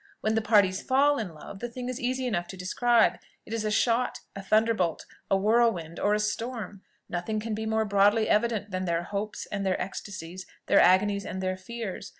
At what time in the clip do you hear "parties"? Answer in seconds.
0.41-0.81